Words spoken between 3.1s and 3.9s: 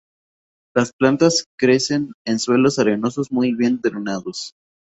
muy bien